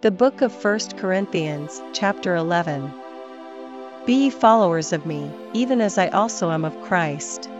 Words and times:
The 0.00 0.12
book 0.12 0.42
of 0.42 0.64
1 0.64 0.78
Corinthians, 0.96 1.82
chapter 1.92 2.36
11. 2.36 2.92
Be 4.06 4.14
ye 4.14 4.30
followers 4.30 4.92
of 4.92 5.04
me, 5.04 5.28
even 5.54 5.80
as 5.80 5.98
I 5.98 6.06
also 6.06 6.52
am 6.52 6.64
of 6.64 6.80
Christ. 6.82 7.50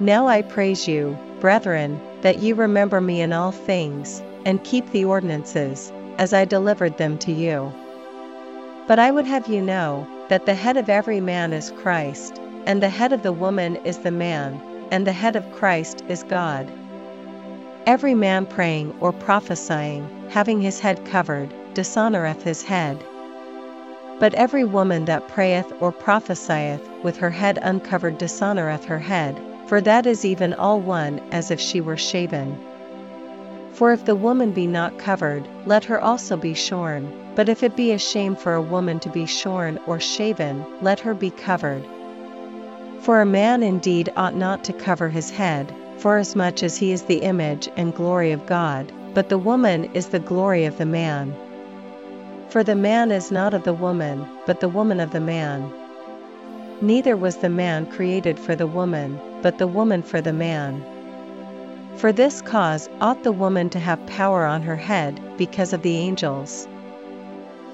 Now 0.00 0.28
I 0.28 0.40
praise 0.40 0.88
you, 0.88 1.18
brethren, 1.40 2.00
that 2.22 2.38
ye 2.38 2.54
remember 2.54 3.02
me 3.02 3.20
in 3.20 3.34
all 3.34 3.52
things, 3.52 4.22
and 4.46 4.64
keep 4.64 4.90
the 4.92 5.04
ordinances, 5.04 5.92
as 6.16 6.32
I 6.32 6.46
delivered 6.46 6.96
them 6.96 7.18
to 7.18 7.32
you. 7.32 7.70
But 8.86 8.98
I 8.98 9.10
would 9.10 9.26
have 9.26 9.46
you 9.46 9.60
know, 9.60 10.06
that 10.30 10.46
the 10.46 10.54
head 10.54 10.78
of 10.78 10.88
every 10.88 11.20
man 11.20 11.52
is 11.52 11.70
Christ, 11.82 12.40
and 12.64 12.82
the 12.82 12.88
head 12.88 13.12
of 13.12 13.22
the 13.22 13.30
woman 13.30 13.76
is 13.84 13.98
the 13.98 14.10
man, 14.10 14.58
and 14.90 15.06
the 15.06 15.12
head 15.12 15.36
of 15.36 15.52
Christ 15.52 16.02
is 16.08 16.22
God. 16.22 16.72
Every 17.86 18.16
man 18.16 18.46
praying 18.46 18.96
or 18.98 19.12
prophesying, 19.12 20.08
having 20.30 20.60
his 20.60 20.80
head 20.80 21.04
covered, 21.04 21.54
dishonoureth 21.72 22.42
his 22.42 22.64
head. 22.64 22.98
But 24.18 24.34
every 24.34 24.64
woman 24.64 25.04
that 25.04 25.28
prayeth 25.28 25.72
or 25.78 25.92
prophesieth 25.92 26.82
with 27.04 27.16
her 27.18 27.30
head 27.30 27.60
uncovered 27.62 28.18
dishonoureth 28.18 28.86
her 28.86 28.98
head, 28.98 29.40
for 29.66 29.80
that 29.82 30.04
is 30.04 30.24
even 30.24 30.52
all 30.52 30.80
one 30.80 31.20
as 31.30 31.52
if 31.52 31.60
she 31.60 31.80
were 31.80 31.96
shaven. 31.96 32.58
For 33.70 33.92
if 33.92 34.04
the 34.04 34.16
woman 34.16 34.50
be 34.50 34.66
not 34.66 34.98
covered, 34.98 35.46
let 35.64 35.84
her 35.84 36.00
also 36.00 36.36
be 36.36 36.54
shorn, 36.54 37.12
but 37.36 37.48
if 37.48 37.62
it 37.62 37.76
be 37.76 37.92
a 37.92 37.98
shame 37.98 38.34
for 38.34 38.54
a 38.54 38.62
woman 38.62 38.98
to 38.98 39.10
be 39.10 39.26
shorn 39.26 39.78
or 39.86 40.00
shaven, 40.00 40.66
let 40.82 40.98
her 40.98 41.14
be 41.14 41.30
covered. 41.30 41.84
For 42.98 43.20
a 43.20 43.26
man 43.26 43.62
indeed 43.62 44.12
ought 44.16 44.34
not 44.34 44.64
to 44.64 44.72
cover 44.72 45.08
his 45.08 45.30
head, 45.30 45.72
forasmuch 45.98 46.62
as 46.62 46.76
he 46.76 46.92
is 46.92 47.02
the 47.02 47.22
image 47.22 47.68
and 47.76 47.94
glory 47.94 48.32
of 48.32 48.46
God, 48.46 48.92
but 49.14 49.28
the 49.28 49.38
woman 49.38 49.84
is 49.94 50.08
the 50.08 50.18
glory 50.18 50.64
of 50.64 50.78
the 50.78 50.86
man. 50.86 51.34
For 52.48 52.62
the 52.62 52.76
man 52.76 53.10
is 53.10 53.30
not 53.30 53.54
of 53.54 53.64
the 53.64 53.72
woman, 53.72 54.26
but 54.46 54.60
the 54.60 54.68
woman 54.68 55.00
of 55.00 55.10
the 55.10 55.20
man. 55.20 55.72
Neither 56.80 57.16
was 57.16 57.38
the 57.38 57.48
man 57.48 57.86
created 57.86 58.38
for 58.38 58.54
the 58.54 58.66
woman, 58.66 59.18
but 59.42 59.58
the 59.58 59.66
woman 59.66 60.02
for 60.02 60.20
the 60.20 60.32
man. 60.32 60.84
For 61.96 62.12
this 62.12 62.42
cause 62.42 62.88
ought 63.00 63.22
the 63.22 63.32
woman 63.32 63.70
to 63.70 63.78
have 63.78 64.06
power 64.06 64.44
on 64.44 64.62
her 64.62 64.76
head, 64.76 65.18
because 65.38 65.72
of 65.72 65.82
the 65.82 65.96
angels. 65.96 66.68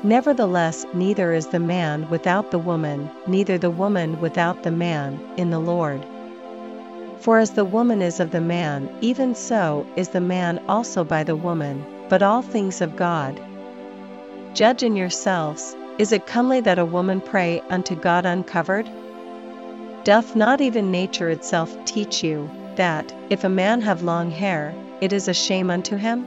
Nevertheless, 0.05 0.86
neither 0.95 1.33
is 1.33 1.48
the 1.48 1.61
man 1.61 2.09
without 2.09 2.51
the 2.51 2.59
woman, 2.59 3.11
neither 3.27 3.59
the 3.59 3.70
woman 3.70 4.20
without 4.20 4.62
the 4.62 4.70
man, 4.70 5.20
in 5.36 5.51
the 5.51 5.61
Lord. 5.61 6.05
For 7.23 7.39
as 7.39 7.53
the 7.53 7.65
woman 7.65 8.03
is 8.03 8.19
of 8.19 8.33
the 8.33 8.41
man, 8.41 8.91
even 9.01 9.37
so 9.37 9.87
is 9.95 10.09
the 10.09 10.20
man 10.20 10.61
also 10.69 11.05
by 11.05 11.23
the 11.23 11.37
woman, 11.37 11.87
but 12.09 12.20
all 12.20 12.42
things 12.42 12.81
of 12.81 12.97
God. 12.97 13.41
Judge 14.55 14.83
in 14.83 14.97
yourselves, 14.97 15.77
is 15.98 16.11
it 16.11 16.27
comely 16.27 16.59
that 16.62 16.81
a 16.81 16.84
woman 16.84 17.20
pray 17.20 17.62
unto 17.70 17.95
God 17.95 18.27
uncovered? 18.27 18.91
Doth 20.03 20.34
not 20.34 20.61
even 20.61 20.91
nature 20.91 21.31
itself 21.31 21.73
teach 21.84 22.25
you, 22.25 22.51
that, 22.75 23.14
if 23.31 23.45
a 23.45 23.48
man 23.48 23.83
have 23.83 24.03
long 24.03 24.33
hair, 24.33 24.75
it 25.01 25.12
is 25.12 25.29
a 25.29 25.33
shame 25.33 25.70
unto 25.70 25.95
him? 25.95 26.27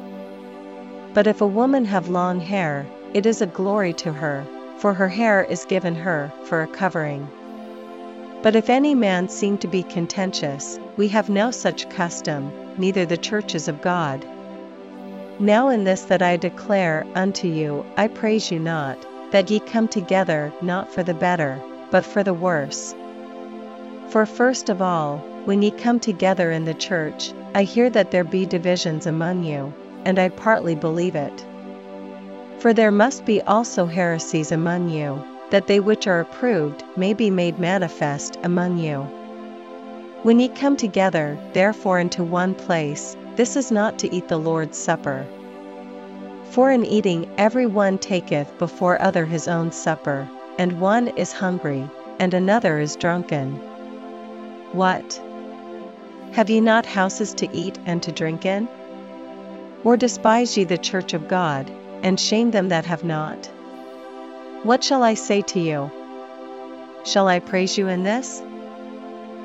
But 1.14 1.28
if 1.28 1.42
a 1.42 1.46
woman 1.48 1.84
have 1.84 2.08
long 2.08 2.40
hair, 2.40 2.88
it 3.14 3.26
is 3.26 3.42
a 3.42 3.48
glory 3.48 3.92
to 3.96 4.14
her, 4.14 4.46
for 4.78 4.94
her 4.94 5.10
hair 5.10 5.44
is 5.44 5.66
given 5.66 5.96
her 5.96 6.32
for 6.46 6.62
a 6.62 6.68
covering. 6.68 7.28
But 8.42 8.56
if 8.56 8.70
any 8.70 8.96
man 8.96 9.28
seem 9.28 9.58
to 9.58 9.68
be 9.68 9.84
contentious, 9.84 10.80
we 10.98 11.08
have 11.10 11.30
no 11.30 11.52
such 11.52 11.90
custom, 11.90 12.52
neither 12.78 13.06
the 13.06 13.18
churches 13.18 13.68
of 13.68 13.82
God. 13.82 14.26
Now 15.40 15.70
in 15.70 15.84
this 15.84 16.04
that 16.04 16.22
I 16.22 16.38
declare 16.38 17.06
unto 17.16 17.48
you, 17.48 17.86
I 17.98 18.08
praise 18.08 18.52
you 18.52 18.60
not, 18.60 18.98
that 19.32 19.52
ye 19.52 19.60
come 19.60 19.88
together 19.88 20.54
not 20.62 20.94
for 20.94 21.04
the 21.04 21.14
better, 21.14 21.62
but 21.92 22.06
for 22.06 22.24
the 22.24 22.34
worse. 22.34 22.96
For 24.10 24.26
first 24.26 24.70
of 24.70 24.82
all, 24.82 25.18
when 25.44 25.62
ye 25.62 25.72
come 25.72 26.00
together 26.00 26.52
in 26.52 26.64
the 26.64 26.74
church, 26.74 27.34
I 27.54 27.64
hear 27.64 27.90
that 27.90 28.12
there 28.12 28.24
be 28.24 28.46
divisions 28.46 29.06
among 29.06 29.44
you, 29.44 29.74
and 30.06 30.18
I 30.18 30.30
partly 30.30 30.76
believe 30.76 31.16
it. 31.16 31.46
For 32.60 32.74
there 32.74 32.92
must 32.92 33.26
be 33.26 33.42
also 33.42 33.86
heresies 33.86 34.52
among 34.52 34.90
you, 34.90 35.22
that 35.50 35.68
they 35.68 35.82
which 35.82 36.08
are 36.08 36.22
approved 36.22 36.84
may 36.96 37.14
be 37.14 37.30
made 37.30 37.60
manifest 37.60 38.38
among 38.44 38.78
you. 38.78 39.06
When 40.26 40.40
ye 40.40 40.48
come 40.48 40.76
together, 40.76 41.38
therefore, 41.54 42.00
into 42.00 42.24
one 42.24 42.56
place, 42.56 43.16
this 43.36 43.56
is 43.56 43.72
not 43.72 44.00
to 44.00 44.12
eat 44.12 44.28
the 44.28 44.40
Lord's 44.40 44.76
Supper. 44.76 45.24
For 46.50 46.72
in 46.72 46.84
eating 46.84 47.30
every 47.38 47.68
one 47.68 48.00
taketh 48.00 48.58
before 48.58 49.00
other 49.00 49.28
his 49.28 49.48
own 49.48 49.72
supper, 49.72 50.28
and 50.58 50.82
one 50.82 51.10
is 51.10 51.32
hungry, 51.32 51.88
and 52.18 52.34
another 52.34 52.80
is 52.80 52.96
drunken. 52.96 53.52
What? 54.72 55.22
Have 56.32 56.50
ye 56.50 56.60
not 56.60 56.88
houses 56.88 57.36
to 57.36 57.56
eat 57.56 57.78
and 57.86 58.02
to 58.02 58.12
drink 58.12 58.48
in? 58.48 58.68
Or 59.84 59.96
despise 59.96 60.58
ye 60.58 60.64
the 60.64 60.80
church 60.80 61.14
of 61.14 61.28
God, 61.28 61.70
and 62.02 62.20
shame 62.20 62.50
them 62.50 62.70
that 62.70 62.88
have 62.88 63.04
not? 63.04 63.46
What 64.64 64.84
shall 64.84 65.04
I 65.04 65.14
say 65.14 65.44
to 65.44 65.60
you? 65.60 65.92
Shall 67.04 67.28
I 67.28 67.38
praise 67.38 67.78
you 67.78 67.90
in 67.90 68.02
this? 68.02 68.42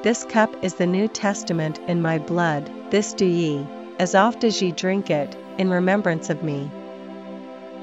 This 0.00 0.22
cup 0.22 0.54
is 0.62 0.74
the 0.74 0.86
New 0.86 1.08
Testament 1.08 1.80
in 1.88 2.00
my 2.00 2.18
blood, 2.18 2.70
this 2.90 3.12
do 3.12 3.26
ye, 3.26 3.66
as 3.98 4.14
oft 4.14 4.44
as 4.44 4.62
ye 4.62 4.70
drink 4.70 5.10
it, 5.10 5.36
in 5.58 5.70
remembrance 5.70 6.30
of 6.30 6.44
me. 6.44 6.70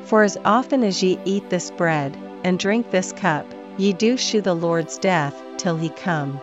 For 0.03 0.23
as 0.23 0.37
often 0.45 0.81
as 0.81 1.03
ye 1.03 1.19
eat 1.25 1.49
this 1.49 1.71
bread, 1.71 2.17
and 2.45 2.57
drink 2.57 2.89
this 2.89 3.11
cup, 3.11 3.45
ye 3.77 3.91
do 3.91 4.15
shew 4.15 4.39
the 4.39 4.53
Lord's 4.53 4.97
death, 4.97 5.35
till 5.57 5.75
he 5.75 5.89
come. 5.89 6.39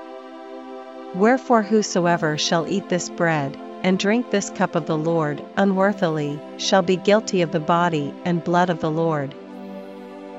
Wherefore 1.15 1.63
whosoever 1.63 2.37
shall 2.37 2.69
eat 2.69 2.91
this 2.91 3.09
bread, 3.09 3.57
and 3.83 3.99
drink 3.99 4.31
this 4.31 4.51
cup 4.51 4.75
of 4.75 4.85
the 4.85 4.99
Lord 4.99 5.43
unworthily, 5.57 6.39
shall 6.59 6.83
be 6.83 6.97
guilty 6.97 7.41
of 7.41 7.51
the 7.51 7.61
body 7.61 8.13
and 8.27 8.45
blood 8.45 8.69
of 8.69 8.81
the 8.81 8.91
Lord. 8.91 9.35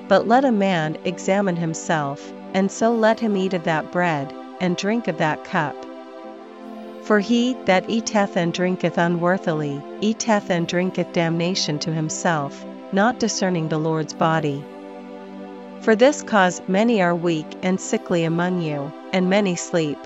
But 0.07 0.27
let 0.27 0.45
a 0.45 0.51
man 0.51 0.95
examine 1.05 1.55
himself, 1.55 2.31
and 2.53 2.71
so 2.71 2.93
let 2.93 3.19
him 3.19 3.35
eat 3.35 3.55
of 3.55 3.63
that 3.63 3.91
bread, 3.91 4.31
and 4.59 4.77
drink 4.77 5.07
of 5.07 5.17
that 5.17 5.43
cup. 5.43 5.75
For 7.03 7.19
he 7.19 7.53
that 7.65 7.89
eateth 7.89 8.37
and 8.37 8.53
drinketh 8.53 8.97
unworthily, 8.97 9.81
eateth 9.99 10.49
and 10.49 10.67
drinketh 10.67 11.11
damnation 11.11 11.79
to 11.79 11.91
himself, 11.91 12.65
not 12.91 13.19
discerning 13.19 13.67
the 13.69 13.77
Lord's 13.77 14.13
body. 14.13 14.63
For 15.81 15.95
this 15.97 16.23
cause 16.23 16.61
many 16.67 17.01
are 17.01 17.13
weak 17.13 17.45
and 17.61 17.79
sickly 17.79 18.23
among 18.23 18.61
you, 18.61 18.91
and 19.11 19.29
many 19.29 19.55
sleep. 19.55 19.97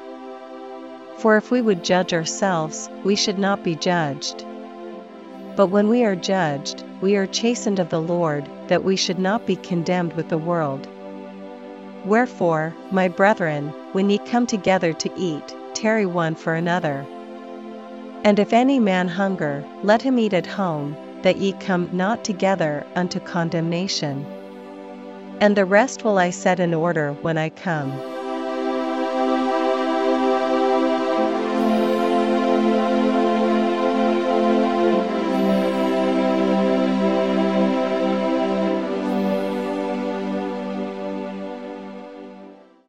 For 1.17 1.37
if 1.37 1.51
we 1.51 1.61
would 1.61 1.83
judge 1.83 2.13
ourselves, 2.13 2.89
we 3.03 3.15
should 3.15 3.37
not 3.37 3.63
be 3.63 3.75
judged. 3.75 4.43
But 5.55 5.67
when 5.67 5.89
we 5.89 6.03
are 6.03 6.15
judged, 6.15 6.83
we 7.01 7.15
are 7.15 7.27
chastened 7.27 7.77
of 7.77 7.89
the 7.89 8.01
Lord, 8.01 8.49
that 8.69 8.83
we 8.83 8.95
should 8.95 9.19
not 9.19 9.45
be 9.45 9.55
condemned 9.55 10.13
with 10.13 10.29
the 10.29 10.37
world. 10.37 10.87
Wherefore, 12.07 12.73
my 12.89 13.09
brethren, 13.09 13.73
when 13.91 14.09
ye 14.09 14.17
come 14.17 14.47
together 14.47 14.93
to 14.93 15.09
eat, 15.17 15.53
tarry 15.73 16.05
one 16.05 16.35
for 16.35 16.53
another. 16.53 17.05
And 18.23 18.39
if 18.39 18.53
any 18.53 18.79
man 18.79 19.09
hunger, 19.09 19.65
let 19.83 20.01
him 20.01 20.17
eat 20.17 20.33
at 20.33 20.47
home, 20.47 20.95
that 21.23 21.35
ye 21.35 21.51
come 21.51 21.89
not 21.91 22.23
together 22.23 22.85
unto 22.95 23.19
condemnation. 23.19 24.25
And 25.41 25.57
the 25.57 25.65
rest 25.65 26.05
will 26.05 26.17
I 26.17 26.29
set 26.29 26.61
in 26.61 26.73
order 26.73 27.11
when 27.21 27.37
I 27.37 27.49
come. 27.49 27.91